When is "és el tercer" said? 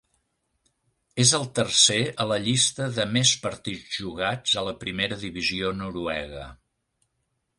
1.23-1.97